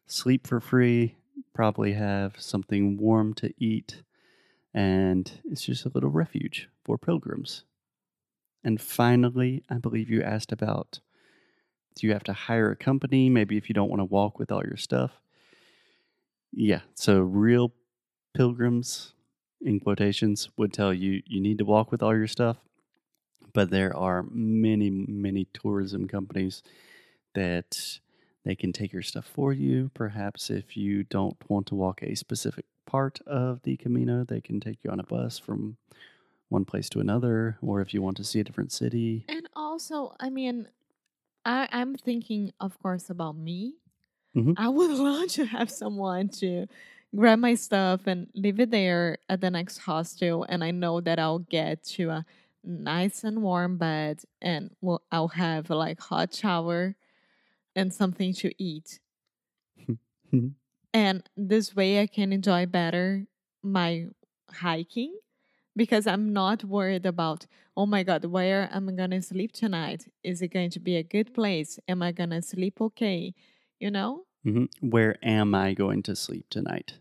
sleep 0.06 0.48
for 0.48 0.60
free, 0.60 1.16
probably 1.54 1.94
have 1.94 2.36
something 2.40 2.98
warm 2.98 3.34
to 3.36 3.54
eat, 3.58 4.04
and 4.74 5.32
it's 5.46 5.64
just 5.64 5.86
a 5.86 5.92
little 5.94 6.10
refuge 6.10 6.70
for 6.84 6.98
pilgrims. 6.98 7.64
And 8.64 8.80
finally, 8.80 9.64
I 9.70 9.78
believe 9.78 10.10
you 10.10 10.22
asked 10.22 10.52
about 10.52 11.00
do 11.96 12.08
you 12.08 12.14
have 12.14 12.24
to 12.24 12.34
hire 12.34 12.72
a 12.72 12.76
company, 12.76 13.30
maybe 13.30 13.58
if 13.58 13.68
you 13.68 13.74
don't 13.74 13.90
want 13.90 14.00
to 14.00 14.06
walk 14.06 14.40
with 14.40 14.52
all 14.52 14.64
your 14.64 14.78
stuff? 14.78 15.12
Yeah. 16.54 16.82
So, 16.96 17.20
real 17.20 17.74
pilgrims, 18.34 19.14
in 19.62 19.80
quotations, 19.80 20.50
would 20.58 20.74
tell 20.74 20.94
you 20.94 21.22
you 21.26 21.42
need 21.42 21.58
to 21.58 21.66
walk 21.66 21.92
with 21.92 22.02
all 22.02 22.16
your 22.16 22.28
stuff. 22.28 22.58
But 23.54 23.70
there 23.70 23.96
are 23.96 24.24
many, 24.32 24.90
many 24.90 25.48
tourism 25.54 26.08
companies 26.08 26.64
that 27.34 28.00
they 28.44 28.56
can 28.56 28.74
take 28.74 28.94
your 28.94 29.02
stuff 29.02 29.26
for 29.26 29.54
you. 29.54 29.92
Perhaps 29.94 30.50
if 30.50 30.76
you 30.78 31.04
don't 31.04 31.38
want 31.50 31.68
to 31.68 31.76
walk 31.76 32.02
a 32.04 32.16
specific 32.16 32.66
part 32.86 33.20
of 33.28 33.62
the 33.64 33.78
Camino, 33.78 34.24
they 34.24 34.42
can 34.42 34.60
take 34.60 34.84
you 34.84 34.90
on 34.92 35.00
a 35.00 35.04
bus 35.04 35.38
from 35.40 35.78
one 36.50 36.66
place 36.66 36.90
to 36.92 37.00
another. 37.00 37.58
Or 37.62 37.82
if 37.82 37.94
you 37.94 38.02
want 38.02 38.18
to 38.18 38.24
see 38.24 38.40
a 38.40 38.44
different 38.44 38.72
city, 38.72 39.28
And 39.28 39.48
also, 39.56 40.16
I 40.20 40.30
mean, 40.30 40.68
I, 41.46 41.70
I'm 41.72 41.96
thinking, 41.96 42.54
of 42.60 42.80
course, 42.80 43.10
about 43.10 43.38
me. 43.38 43.78
Mhm. 44.34 44.56
I 44.56 44.70
would 44.70 44.92
love 45.00 45.30
to 45.32 45.46
have 45.46 45.72
someone 45.72 46.30
to 46.42 46.68
grab 47.16 47.40
my 47.40 47.56
stuff 47.56 48.08
and 48.08 48.30
leave 48.36 48.60
it 48.60 48.72
there 48.72 49.20
at 49.30 49.42
the 49.42 49.52
next 49.52 49.80
hostel, 49.80 50.46
and 50.50 50.64
I 50.64 50.72
know 50.72 51.02
that 51.02 51.20
I'll 51.20 51.40
get 51.40 51.84
to 51.96 52.10
a 52.10 52.26
nice 52.64 53.24
and 53.24 53.44
warm 53.44 53.78
bed, 53.78 54.24
and 54.42 54.76
well, 54.82 55.04
I'll 55.12 55.30
have 55.30 55.70
like 55.72 56.00
hot 56.02 56.34
shower 56.36 56.96
and 57.76 57.94
something 57.94 58.34
to 58.36 58.52
eat. 58.62 59.00
and 60.94 61.30
this 61.36 61.76
way, 61.76 62.02
I 62.02 62.08
can 62.08 62.34
enjoy 62.34 62.66
better 62.66 63.26
my 63.64 64.08
hiking 64.52 65.18
because 65.76 66.08
I'm 66.08 66.34
not 66.34 66.64
worried 66.64 67.06
about, 67.06 67.48
oh 67.78 67.86
my 67.86 68.04
God, 68.04 68.26
where 68.26 68.70
am 68.72 68.90
I 68.90 68.94
going 68.94 69.12
to 69.12 69.22
sleep 69.22 69.54
tonight? 69.54 70.08
Is 70.24 70.42
it 70.42 70.50
going 70.50 70.70
to 70.72 70.80
be 70.80 70.98
a 70.98 71.04
good 71.04 71.34
place? 71.34 71.80
Am 71.88 72.02
I 72.02 72.12
going 72.12 72.32
to 72.32 72.42
sleep 72.42 72.82
okay? 72.82 73.34
You 73.80 73.92
know? 73.92 74.24
Mm-hmm. 74.44 74.90
where 74.90 75.18
am 75.24 75.54
I 75.54 75.76
going 75.76 76.02
to 76.04 76.16
sleep 76.16 76.48
tonight? 76.50 76.94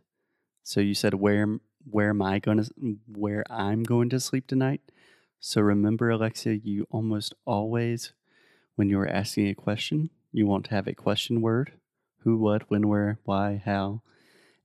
So 0.62 0.80
you 0.80 0.94
said 0.94 1.14
where 1.14 1.58
where 1.90 2.10
am 2.10 2.20
I 2.20 2.38
going 2.38 2.62
to 2.62 2.70
where 3.08 3.44
I'm 3.50 3.82
going 3.82 4.10
to 4.10 4.20
sleep 4.20 4.46
tonight? 4.46 4.82
So 5.38 5.62
remember, 5.62 6.10
Alexia, 6.10 6.52
you 6.52 6.86
almost 6.90 7.32
always, 7.46 8.12
when 8.76 8.90
you're 8.90 9.08
asking 9.08 9.48
a 9.48 9.54
question, 9.54 10.10
you 10.32 10.46
want 10.46 10.64
to 10.66 10.70
have 10.70 10.86
a 10.86 10.94
question 10.94 11.40
word: 11.40 11.72
who, 12.18 12.36
what, 12.38 12.70
when, 12.70 12.88
where, 12.88 13.18
why, 13.24 13.60
how, 13.64 14.02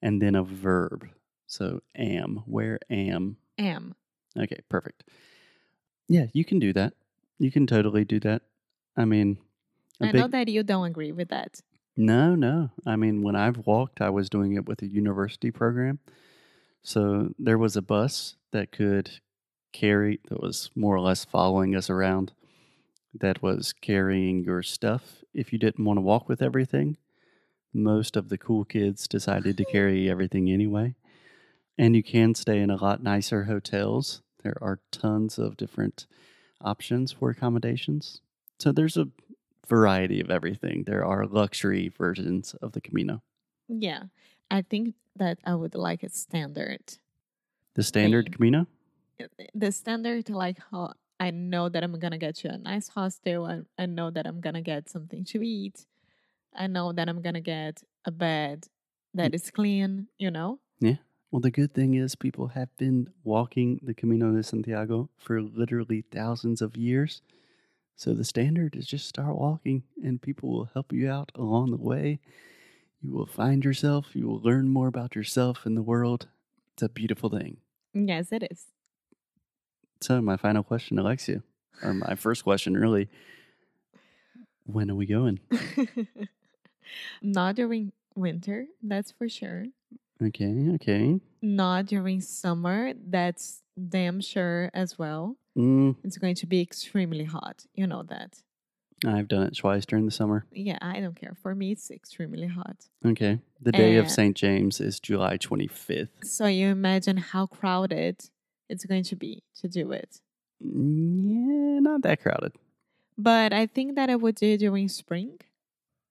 and 0.01 0.21
then 0.21 0.35
a 0.35 0.43
verb. 0.43 1.07
So 1.47 1.81
am, 1.95 2.43
where 2.45 2.79
am. 2.89 3.37
Am. 3.57 3.95
Okay, 4.37 4.59
perfect. 4.69 5.03
Yeah, 6.07 6.25
you 6.33 6.43
can 6.43 6.59
do 6.59 6.73
that. 6.73 6.93
You 7.39 7.51
can 7.51 7.67
totally 7.67 8.05
do 8.05 8.19
that. 8.21 8.41
I 8.97 9.05
mean, 9.05 9.37
I 10.01 10.11
big- 10.11 10.21
know 10.21 10.27
that 10.27 10.47
you 10.47 10.63
don't 10.63 10.85
agree 10.85 11.11
with 11.11 11.29
that. 11.29 11.61
no, 11.97 12.35
no. 12.35 12.71
I 12.85 12.95
mean, 12.95 13.23
when 13.23 13.35
I've 13.35 13.65
walked, 13.65 14.01
I 14.01 14.09
was 14.09 14.29
doing 14.29 14.53
it 14.55 14.65
with 14.67 14.81
a 14.81 14.87
university 14.87 15.51
program. 15.51 15.99
So 16.83 17.33
there 17.39 17.57
was 17.57 17.75
a 17.75 17.81
bus 17.81 18.35
that 18.51 18.71
could 18.71 19.19
carry, 19.71 20.19
that 20.29 20.41
was 20.41 20.69
more 20.75 20.95
or 20.95 20.99
less 20.99 21.25
following 21.25 21.75
us 21.75 21.89
around, 21.89 22.33
that 23.19 23.41
was 23.41 23.73
carrying 23.73 24.43
your 24.43 24.63
stuff 24.63 25.23
if 25.33 25.51
you 25.51 25.59
didn't 25.59 25.85
want 25.85 25.97
to 25.97 26.01
walk 26.01 26.27
with 26.27 26.41
everything. 26.41 26.97
Most 27.73 28.15
of 28.15 28.29
the 28.29 28.37
cool 28.37 28.65
kids 28.65 29.07
decided 29.07 29.57
to 29.57 29.65
carry 29.71 30.09
everything 30.09 30.49
anyway. 30.49 30.95
And 31.77 31.95
you 31.95 32.03
can 32.03 32.35
stay 32.35 32.59
in 32.59 32.69
a 32.69 32.77
lot 32.77 33.03
nicer 33.03 33.45
hotels. 33.45 34.21
There 34.43 34.57
are 34.61 34.79
tons 34.91 35.37
of 35.37 35.57
different 35.57 36.05
options 36.61 37.11
for 37.11 37.29
accommodations. 37.29 38.21
So 38.59 38.71
there's 38.71 38.95
a 38.97 39.09
variety 39.67 40.21
of 40.21 40.31
everything. 40.31 40.83
There 40.83 41.03
are 41.05 41.25
luxury 41.25 41.89
versions 41.89 42.53
of 42.61 42.71
the 42.71 42.81
Camino. 42.81 43.21
Yeah. 43.67 44.03
I 44.49 44.61
think 44.61 44.95
that 45.15 45.39
I 45.43 45.55
would 45.55 45.75
like 45.75 46.03
a 46.03 46.09
standard. 46.09 46.97
The 47.73 47.83
standard 47.83 48.27
Same. 48.27 48.33
Camino? 48.33 48.67
Uh, 49.21 49.25
The 49.53 49.71
standard, 49.71 50.29
like 50.29 50.59
how 50.71 50.93
I 51.19 51.31
know 51.31 51.69
that 51.69 51.83
I'm 51.83 51.97
going 51.99 52.11
to 52.11 52.17
get 52.17 52.43
you 52.43 52.49
a 52.49 52.57
nice 52.57 52.89
hostel. 52.89 53.45
I, 53.45 53.61
I 53.81 53.85
know 53.85 54.11
that 54.11 54.27
I'm 54.27 54.41
going 54.41 54.55
to 54.55 54.61
get 54.61 54.89
something 54.89 55.23
to 55.25 55.41
eat. 55.41 55.85
I 56.55 56.67
know 56.67 56.91
that 56.93 57.09
I'm 57.09 57.21
going 57.21 57.35
to 57.35 57.41
get 57.41 57.81
a 58.05 58.11
bed 58.11 58.67
that 59.13 59.33
is 59.33 59.49
clean, 59.51 60.07
you 60.17 60.31
know? 60.31 60.59
Yeah. 60.79 60.97
Well, 61.31 61.39
the 61.41 61.51
good 61.51 61.73
thing 61.73 61.95
is 61.95 62.15
people 62.15 62.47
have 62.49 62.75
been 62.77 63.09
walking 63.23 63.79
the 63.81 63.93
Camino 63.93 64.31
de 64.31 64.43
Santiago 64.43 65.09
for 65.17 65.41
literally 65.41 66.03
thousands 66.11 66.61
of 66.61 66.77
years. 66.77 67.21
So 67.95 68.13
the 68.13 68.23
standard 68.25 68.75
is 68.75 68.85
just 68.85 69.07
start 69.07 69.35
walking 69.35 69.83
and 70.03 70.21
people 70.21 70.49
will 70.49 70.69
help 70.73 70.91
you 70.91 71.09
out 71.09 71.31
along 71.35 71.71
the 71.71 71.77
way. 71.77 72.19
You 73.01 73.11
will 73.11 73.25
find 73.25 73.63
yourself, 73.63 74.15
you 74.15 74.27
will 74.27 74.41
learn 74.41 74.67
more 74.69 74.87
about 74.87 75.15
yourself 75.15 75.65
and 75.65 75.77
the 75.77 75.81
world. 75.83 76.27
It's 76.73 76.83
a 76.83 76.89
beautiful 76.89 77.29
thing. 77.29 77.57
Yes, 77.93 78.31
it 78.31 78.47
is. 78.51 78.65
So, 80.01 80.21
my 80.21 80.37
final 80.37 80.63
question, 80.63 80.99
Alexia, 80.99 81.41
or 81.81 81.93
my 81.93 82.15
first 82.15 82.43
question 82.43 82.75
really 82.77 83.09
When 84.65 84.89
are 84.91 84.95
we 84.95 85.05
going? 85.05 85.39
Not 87.21 87.55
during 87.55 87.91
winter, 88.15 88.67
that's 88.83 89.11
for 89.11 89.27
sure. 89.29 89.65
Okay, 90.21 90.69
okay. 90.75 91.19
Not 91.41 91.87
during 91.87 92.21
summer, 92.21 92.93
that's 93.07 93.61
damn 93.89 94.21
sure 94.21 94.69
as 94.73 94.97
well. 94.97 95.35
Mm, 95.57 95.95
It's 96.03 96.17
going 96.17 96.35
to 96.35 96.45
be 96.45 96.61
extremely 96.61 97.25
hot. 97.25 97.65
You 97.73 97.87
know 97.87 98.03
that. 98.03 98.41
I've 99.05 99.27
done 99.27 99.43
it 99.43 99.55
twice 99.57 99.85
during 99.85 100.05
the 100.05 100.11
summer. 100.11 100.45
Yeah, 100.51 100.77
I 100.81 100.99
don't 101.01 101.15
care. 101.19 101.35
For 101.41 101.53
me, 101.53 101.73
it's 101.73 101.91
extremely 101.91 102.47
hot. 102.47 102.87
Okay. 103.05 103.39
The 103.61 103.71
day 103.73 103.97
of 103.97 104.05
Uh, 104.05 104.09
St. 104.09 104.35
James 104.35 104.79
is 104.79 104.99
July 104.99 105.37
25th. 105.37 106.23
So 106.23 106.45
you 106.45 106.67
imagine 106.69 107.17
how 107.17 107.45
crowded 107.45 108.29
it's 108.69 108.85
going 108.85 109.03
to 109.03 109.15
be 109.15 109.43
to 109.61 109.67
do 109.67 109.91
it. 109.91 110.21
Yeah, 110.59 111.79
not 111.79 112.01
that 112.03 112.21
crowded. 112.21 112.53
But 113.17 113.53
I 113.53 113.65
think 113.65 113.95
that 113.95 114.09
I 114.09 114.15
would 114.15 114.35
do 114.35 114.57
during 114.57 114.89
spring. 114.89 115.39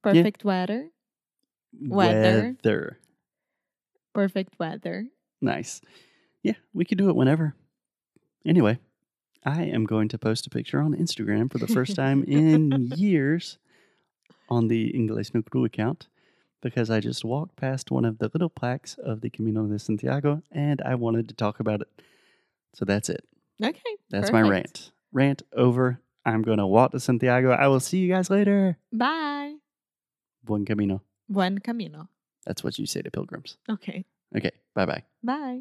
Perfect 0.03 0.45
weather. 0.45 0.91
Weather. 1.81 2.57
Weather. 2.63 2.99
Perfect 4.15 4.59
weather. 4.59 5.07
Nice. 5.41 5.81
Yeah, 6.43 6.55
we 6.73 6.85
could 6.85 6.99
do 6.99 7.09
it 7.09 7.17
whenever. 7.17 7.55
Anyway, 8.47 8.79
I 9.45 9.63
am 9.65 9.85
going 9.85 10.09
to 10.09 10.19
post 10.19 10.47
a 10.47 10.51
picture 10.51 10.81
on 10.81 10.95
Instagram 10.95 11.51
for 11.51 11.59
the 11.59 11.67
first 11.67 11.97
time 12.03 12.23
in 12.25 12.93
years 12.97 13.59
on 14.49 14.69
the 14.69 14.93
Inglés 14.93 15.35
no 15.35 15.43
Cru 15.43 15.65
account 15.65 16.07
because 16.63 16.91
I 16.91 17.01
just 17.01 17.25
walked 17.25 17.57
past 17.57 17.91
one 17.91 18.05
of 18.05 18.19
the 18.19 18.31
little 18.33 18.49
plaques 18.49 18.97
of 18.99 19.21
the 19.21 19.31
Camino 19.31 19.67
de 19.67 19.79
Santiago 19.79 20.43
and 20.51 20.81
I 20.83 20.95
wanted 20.95 21.29
to 21.29 21.35
talk 21.35 21.61
about 21.61 21.83
it. 21.83 21.89
So 22.75 22.85
that's 22.85 23.09
it. 23.09 23.25
Okay. 23.63 23.97
That's 24.11 24.33
my 24.33 24.43
rant. 24.43 24.93
Rant 25.13 25.43
over. 25.53 26.01
I'm 26.27 26.43
going 26.43 26.59
to 26.59 26.67
walk 26.67 26.93
to 26.93 27.01
Santiago. 27.01 27.51
I 27.51 27.69
will 27.69 27.81
see 27.81 27.99
you 27.99 28.09
guys 28.13 28.31
later. 28.31 28.79
Bye. 28.93 29.55
Buen 30.43 30.65
camino. 30.65 31.03
Buen 31.29 31.59
camino. 31.59 32.09
That's 32.47 32.63
what 32.65 32.79
you 32.79 32.87
say 32.87 33.03
to 33.03 33.11
pilgrims. 33.11 33.57
Okay. 33.71 34.05
Okay, 34.37 34.51
bye 34.75 34.87
bye. 34.87 35.03
Bye. 35.23 35.61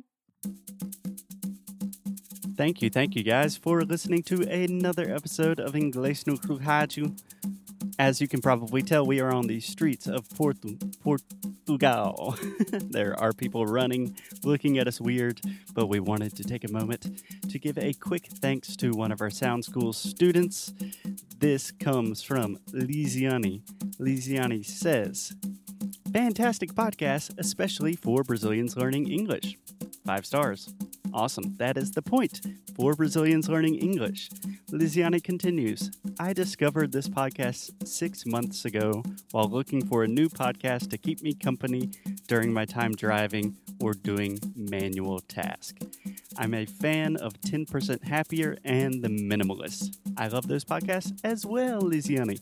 Thank 2.55 2.81
you, 2.81 2.89
thank 2.89 3.15
you 3.15 3.23
guys 3.23 3.55
for 3.57 3.81
listening 3.81 4.23
to 4.23 4.41
another 4.43 5.13
episode 5.13 5.59
of 5.59 5.73
Inglês 5.73 6.27
no 6.27 6.33
Crujaju. 6.33 7.17
As 7.99 8.19
you 8.19 8.27
can 8.27 8.41
probably 8.41 8.81
tell, 8.81 9.05
we 9.05 9.19
are 9.19 9.31
on 9.31 9.45
the 9.45 9.59
streets 9.59 10.07
of 10.07 10.27
Portu- 10.29 10.79
Portugal. 11.01 12.35
there 12.71 13.19
are 13.19 13.33
people 13.33 13.65
running, 13.65 14.17
looking 14.43 14.79
at 14.79 14.87
us 14.87 14.99
weird, 14.99 15.39
but 15.73 15.87
we 15.87 15.99
wanted 15.99 16.35
to 16.37 16.43
take 16.43 16.63
a 16.63 16.71
moment 16.71 17.21
to 17.49 17.59
give 17.59 17.77
a 17.77 17.93
quick 17.93 18.25
thanks 18.25 18.75
to 18.77 18.91
one 18.91 19.11
of 19.11 19.21
our 19.21 19.29
Sound 19.29 19.63
School 19.63 19.93
students. 19.93 20.73
This 21.37 21.71
comes 21.71 22.23
from 22.23 22.57
Lisiani. 22.71 23.61
Lisiani 23.99 24.65
says, 24.65 25.35
Fantastic 26.11 26.73
podcast, 26.73 27.37
especially 27.37 27.95
for 27.95 28.23
Brazilians 28.23 28.75
learning 28.75 29.11
English. 29.11 29.57
Five 30.05 30.25
stars. 30.25 30.73
Awesome. 31.13 31.55
That 31.57 31.77
is 31.77 31.91
the 31.91 32.01
point 32.01 32.41
for 32.75 32.93
Brazilians 32.95 33.49
learning 33.49 33.75
English. 33.75 34.29
Lisiani 34.73 35.23
continues 35.23 35.91
I 36.19 36.33
discovered 36.33 36.91
this 36.91 37.07
podcast 37.07 37.87
six 37.87 38.25
months 38.25 38.65
ago 38.65 39.03
while 39.29 39.47
looking 39.47 39.85
for 39.85 40.03
a 40.03 40.07
new 40.07 40.29
podcast 40.29 40.89
to 40.89 40.97
keep 40.97 41.21
me 41.21 41.35
company 41.35 41.91
during 42.27 42.51
my 42.51 42.65
time 42.65 42.93
driving 42.93 43.55
or 43.79 43.93
doing 43.93 44.39
manual 44.55 45.19
tasks. 45.19 45.85
I'm 46.39 46.55
a 46.55 46.65
fan 46.65 47.17
of 47.17 47.39
10% 47.41 48.03
Happier 48.03 48.57
and 48.65 49.03
The 49.03 49.09
Minimalist. 49.09 49.95
I 50.17 50.27
love 50.29 50.47
those 50.47 50.65
podcasts 50.65 51.19
as 51.23 51.45
well, 51.45 51.83
Lisiani. 51.83 52.39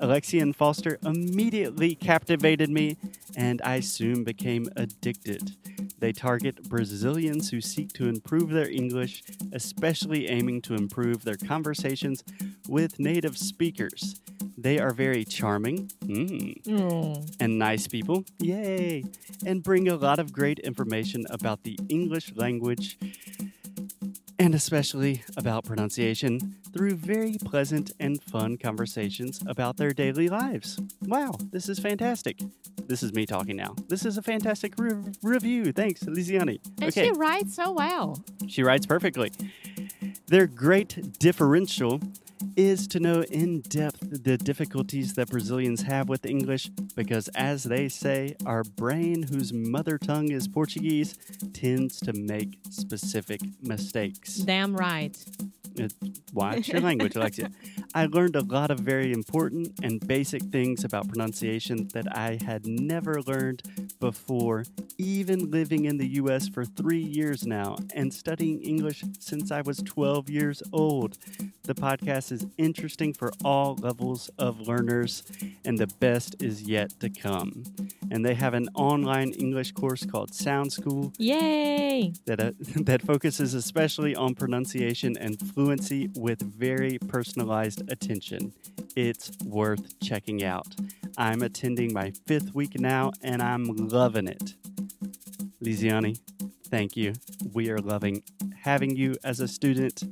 Alexia 0.00 0.42
and 0.42 0.56
Foster 0.56 0.98
immediately 1.04 1.94
captivated 1.94 2.70
me, 2.70 2.96
and 3.36 3.62
I 3.62 3.78
soon 3.78 4.24
became 4.24 4.68
addicted. 4.74 5.54
They 6.00 6.12
target 6.12 6.68
Brazilians 6.68 7.50
who 7.50 7.60
seek 7.60 7.92
to 7.92 8.08
improve 8.08 8.48
their 8.48 8.70
English, 8.70 9.22
especially 9.52 10.28
aiming 10.28 10.62
to 10.62 10.74
improve 10.74 11.24
their 11.24 11.36
conversations 11.36 12.24
with 12.68 12.98
native 12.98 13.36
speakers. 13.36 14.20
They 14.56 14.78
are 14.78 14.92
very 14.92 15.24
charming 15.24 15.90
mm, 16.04 17.36
and 17.40 17.58
nice 17.58 17.86
people, 17.86 18.24
yay, 18.38 19.04
and 19.46 19.62
bring 19.62 19.88
a 19.88 19.96
lot 19.96 20.18
of 20.18 20.32
great 20.32 20.58
information 20.60 21.26
about 21.30 21.62
the 21.62 21.78
English 21.88 22.32
language 22.34 22.98
and 24.38 24.54
especially 24.54 25.22
about 25.36 25.64
pronunciation 25.64 26.56
through 26.72 26.94
very 26.94 27.36
pleasant 27.44 27.92
and 28.00 28.22
fun 28.24 28.56
conversations 28.56 29.38
about 29.46 29.76
their 29.76 29.90
daily 29.90 30.28
lives. 30.28 30.80
Wow, 31.02 31.32
this 31.52 31.68
is 31.68 31.78
fantastic. 31.78 32.40
This 32.90 33.04
is 33.04 33.12
me 33.12 33.24
talking 33.24 33.54
now. 33.54 33.76
This 33.86 34.04
is 34.04 34.18
a 34.18 34.22
fantastic 34.22 34.74
re- 34.76 34.96
review. 35.22 35.70
Thanks, 35.70 36.02
Lisiani. 36.02 36.58
And 36.80 36.88
okay, 36.90 37.04
she 37.04 37.12
writes 37.12 37.54
so 37.54 37.70
well. 37.70 38.20
she 38.48 38.64
writes 38.64 38.84
perfectly. 38.84 39.30
Their 40.26 40.48
great 40.48 41.16
differential 41.20 42.00
is 42.56 42.88
to 42.88 42.98
know 42.98 43.22
in 43.22 43.60
depth 43.60 44.24
the 44.24 44.36
difficulties 44.36 45.14
that 45.14 45.30
Brazilians 45.30 45.82
have 45.82 46.08
with 46.08 46.26
English 46.26 46.68
because, 46.96 47.28
as 47.36 47.62
they 47.62 47.88
say, 47.88 48.34
our 48.44 48.64
brain, 48.64 49.22
whose 49.22 49.52
mother 49.52 49.96
tongue 49.96 50.32
is 50.32 50.48
Portuguese, 50.48 51.16
tends 51.52 52.00
to 52.00 52.12
make 52.12 52.58
specific 52.70 53.40
mistakes. 53.62 54.34
Damn 54.38 54.74
right. 54.74 55.16
It, 55.80 55.94
watch 56.32 56.68
your 56.68 56.80
language, 56.80 57.16
Alexia. 57.16 57.50
I 57.94 58.06
learned 58.06 58.36
a 58.36 58.42
lot 58.42 58.70
of 58.70 58.80
very 58.80 59.12
important 59.12 59.74
and 59.82 60.06
basic 60.06 60.42
things 60.42 60.84
about 60.84 61.08
pronunciation 61.08 61.88
that 61.94 62.16
I 62.16 62.38
had 62.44 62.66
never 62.66 63.20
learned 63.22 63.62
before, 64.00 64.64
even 64.98 65.50
living 65.50 65.84
in 65.84 65.98
the 65.98 66.08
US 66.14 66.48
for 66.48 66.64
three 66.64 67.02
years 67.02 67.46
now 67.46 67.76
and 67.94 68.12
studying 68.12 68.60
English 68.62 69.04
since 69.18 69.52
I 69.52 69.60
was 69.60 69.78
12 69.78 70.28
years 70.30 70.62
old. 70.72 71.18
The 71.64 71.74
podcast 71.74 72.32
is 72.32 72.46
interesting 72.58 73.12
for 73.12 73.30
all 73.44 73.76
levels 73.76 74.30
of 74.38 74.66
learners, 74.66 75.22
and 75.64 75.78
the 75.78 75.86
best 75.86 76.42
is 76.42 76.62
yet 76.62 76.98
to 77.00 77.10
come. 77.10 77.62
And 78.10 78.24
they 78.24 78.34
have 78.34 78.54
an 78.54 78.68
online 78.74 79.32
English 79.32 79.72
course 79.72 80.04
called 80.04 80.34
Sound 80.34 80.72
School 80.72 81.12
Yay! 81.18 82.12
that, 82.24 82.40
uh, 82.40 82.52
that 82.82 83.02
focuses 83.02 83.54
especially 83.54 84.16
on 84.16 84.34
pronunciation 84.34 85.16
and 85.16 85.38
fluency 85.38 86.08
with 86.16 86.40
very 86.40 86.98
personalized 86.98 87.88
attention. 87.90 88.52
It's 88.96 89.30
worth 89.44 89.98
checking 90.00 90.44
out. 90.44 90.66
I'm 91.16 91.42
attending 91.42 91.92
my 91.92 92.12
fifth 92.26 92.54
week 92.54 92.78
now 92.78 93.12
and 93.22 93.42
I'm 93.42 93.64
loving 93.64 94.26
it. 94.26 94.54
Lisiani, 95.62 96.18
thank 96.68 96.96
you. 96.96 97.12
We 97.52 97.70
are 97.70 97.78
loving 97.78 98.22
having 98.62 98.96
you 98.96 99.14
as 99.24 99.40
a 99.40 99.48
student. 99.48 100.02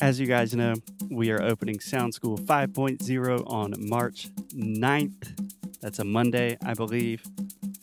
As 0.00 0.18
you 0.20 0.26
guys 0.26 0.54
know, 0.54 0.74
we 1.10 1.30
are 1.30 1.42
opening 1.42 1.80
Sound 1.80 2.14
School 2.14 2.38
5.0 2.38 3.42
on 3.46 3.74
March 3.78 4.28
9th. 4.54 5.50
That's 5.80 5.98
a 5.98 6.04
Monday, 6.04 6.56
I 6.64 6.74
believe. 6.74 7.22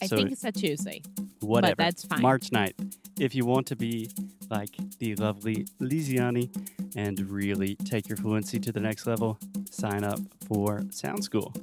I 0.02 0.08
So- 0.08 0.18
think 0.18 0.32
it's 0.32 0.44
a 0.44 0.52
Tuesday. 0.52 1.02
whatever. 1.42 1.76
But 1.76 1.84
that's 1.84 2.06
fine. 2.06 2.22
March 2.22 2.52
9th. 2.52 2.98
If 3.20 3.34
you 3.36 3.46
want 3.46 3.68
to 3.68 3.76
be 3.76 4.10
like 4.50 4.76
the 5.00 5.16
lovely 5.16 5.66
Lisiani 5.80 6.50
and 6.96 7.20
really 7.30 7.76
take 7.76 8.08
your 8.08 8.18
fluency 8.18 8.60
to 8.60 8.72
the 8.72 8.80
next 8.80 9.06
level, 9.08 9.38
sign 9.70 10.04
up 10.04 10.20
for 10.48 10.84
Sound 10.92 11.24
School. 11.24 11.54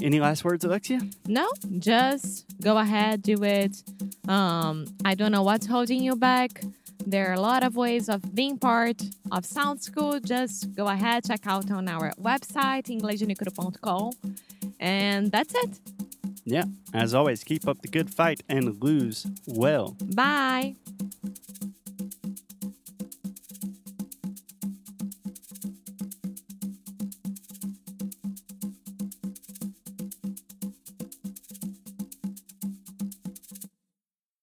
Any 0.00 0.20
last 0.20 0.44
words, 0.44 0.64
Alexia? 0.64 1.00
No, 1.26 1.48
just 1.78 2.46
go 2.60 2.78
ahead, 2.78 3.22
do 3.22 3.42
it. 3.44 3.82
Um, 4.28 4.86
I 5.04 5.14
don't 5.14 5.32
know 5.32 5.42
what's 5.42 5.66
holding 5.66 6.02
you 6.02 6.16
back. 6.16 6.62
There 7.06 7.30
are 7.30 7.34
a 7.34 7.40
lot 7.40 7.64
of 7.64 7.76
ways 7.76 8.08
of 8.08 8.34
being 8.34 8.58
part 8.58 9.02
of 9.30 9.44
Sound 9.44 9.82
School. 9.82 10.20
Just 10.20 10.74
go 10.74 10.86
ahead, 10.86 11.24
check 11.24 11.46
out 11.46 11.70
on 11.70 11.88
our 11.88 12.12
website, 12.20 12.86
inglesnuecru.com. 12.88 14.12
And 14.80 15.30
that's 15.30 15.54
it. 15.54 15.78
Yeah. 16.44 16.64
As 16.92 17.14
always, 17.14 17.44
keep 17.44 17.68
up 17.68 17.82
the 17.82 17.88
good 17.88 18.12
fight 18.12 18.42
and 18.48 18.82
lose 18.82 19.26
well. 19.46 19.96
Bye. 20.14 20.76